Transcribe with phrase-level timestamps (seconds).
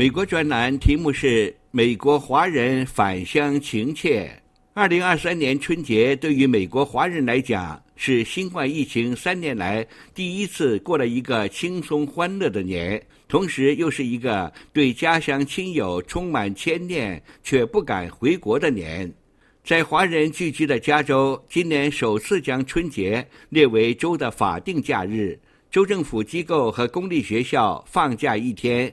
[0.00, 4.30] 美国专栏题目是“美国华人返乡情切”。
[4.72, 12.98] 二零二三年春节对于美国华人来讲，是新冠疫情三年来第一次过了一个轻松欢乐的年，
[13.28, 19.12] 同时又是一个对家乡亲友充满牵念却不敢回国的年。
[19.62, 25.38] 在华人聚集的加州，今年首次将春节列为州的法定假日，
[25.70, 28.90] 州政府机构和公立学校放假一天。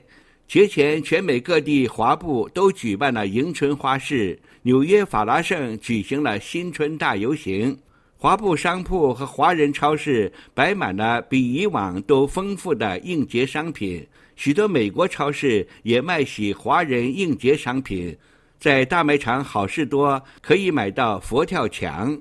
[0.48, 7.76] 节前，全美各地华埠都举办了迎春花市，纽约法拉盛举行了新春大游行。
[8.16, 14.02] 华埠商铺和华人超市摆满了比以往都丰富的应节商品，
[14.36, 18.16] 许多美国超市也卖起华人应节商品。
[18.58, 22.18] 在大卖场好事多可以买到佛跳墙，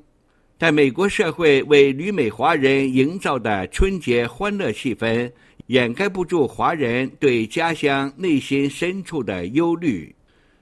[0.58, 5.32] 但美国社会为旅美华人营造的春节欢乐气氛。
[5.68, 10.16] 掩盖不住华人对家乡内心深处的忧虑。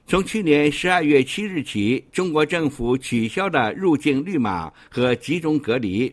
[0.08, 6.12] 从去年十二月七日起，中国政府取消了入境绿码和集中隔离，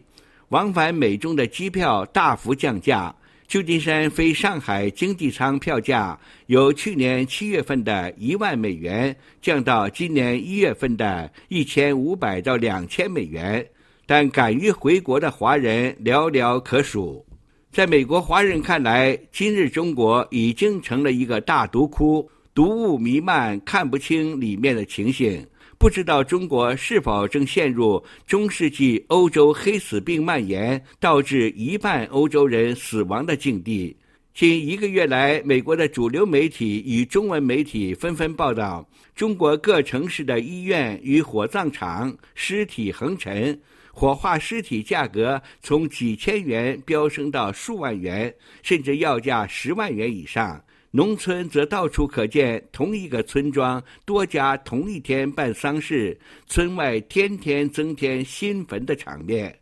[0.50, 3.14] 往返美中的机票大幅降价。
[3.48, 13.66] 旧金山飞上海经济舱票价由去年七月份的一万美元降到今年一月份的一千五百到两千美元，
[14.06, 17.24] 但敢于回国的华人寥寥可数。
[17.72, 25.42] 在美国华人看来，今日中国已经成了一个大毒窟，毒雾弥漫，看不清里面的情形。
[25.78, 33.96] 不知道中国是否正陷入中世纪欧洲黑死病蔓延，导致一半欧洲人死亡的境地。
[34.34, 38.86] 近一个月来，美国的主流媒体与中文媒体纷纷报道，
[39.16, 43.58] 中国各城市的医院与火葬场尸体横陈。
[43.94, 50.62] 火化尸体价格从几千元飙升到数万元，甚至要价十万元以上。
[50.94, 59.58] 农村则到处可见同一个村庄多家同一天办丧事，村外天天增添新坟的场面。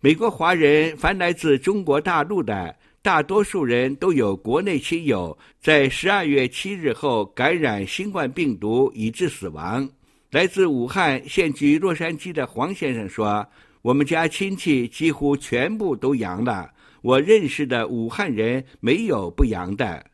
[0.00, 9.88] 美国华人凡来自中国大陆的，大多数人都有国内亲友在十二月七日后感染新冠病毒，以致死亡。
[10.30, 13.46] 来自武汉、现居洛杉矶的黄先生说。
[13.84, 16.72] 我们家亲戚几乎全部都阳了，
[17.02, 20.06] 我认识的武汉人没有不阳的。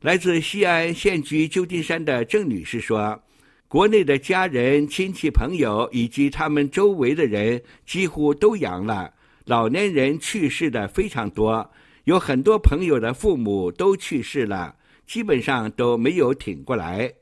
[0.00, 3.20] 来自西安、现居旧金山的郑女士说，
[3.66, 9.12] 国内的家人、亲戚、朋友以及他们周围的人几乎都阳了，
[9.44, 11.68] 老年人去世的非常多，
[12.04, 17.12] 有很多朋友的父母都去世了，基本上都没有挺过来。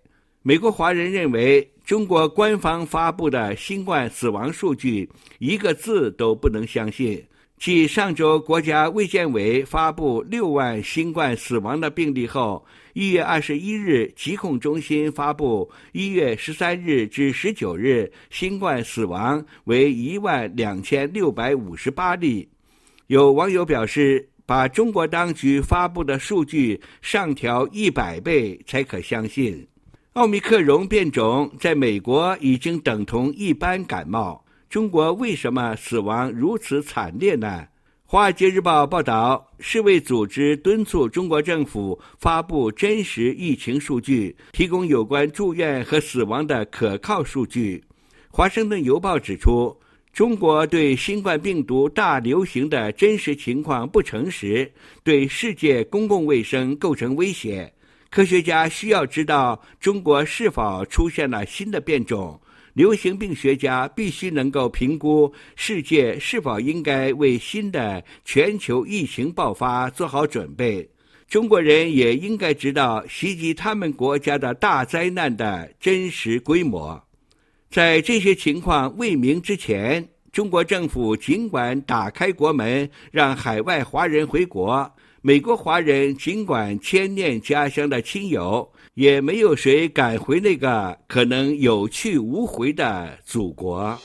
[0.46, 7.24] 美国华人认为，中国官方发布的新冠死亡数据一个字都不能相信。
[7.56, 12.62] 继上周国家卫健委发布六万新冠死亡的病例后，
[12.92, 22.46] 一月二十一日疾控中心发布一月十三日至十九日新冠死亡为一万两千六百五十八例。
[23.06, 29.66] 有网友表示，把中国当局发布的数据上调一百倍才可相信。
[30.14, 37.62] 奥密克戎变种在美国已经等同一般感冒，中国为什么死亡如此惨烈呢？
[38.04, 47.78] 《华尔街日报》报道，世卫组织敦促中国政府发布真实疫情数据，提供有关住院和死亡的可靠数据。
[48.30, 49.76] 《华盛顿邮报》指出，
[50.12, 54.70] 中国对新冠病毒大流行的真实情况不诚实，
[55.02, 57.73] 对世界公共卫生构成威胁。
[58.14, 62.40] 科学家需要知道中国是否出现了新的变种，
[62.72, 70.88] 流行病学家必须能够评估世界是否应该为新的全球疫情爆发做好准备。
[71.26, 77.04] 中国人也应该知道袭击他们国家的大灾难的真实规模。
[77.68, 84.88] 在这些情况未明之前，中国政府尽管打开国门，让海外华人回国。
[85.26, 93.98] 美国华人尽管牵念家乡的亲友，也没有谁敢回那个可能有去无回的祖国。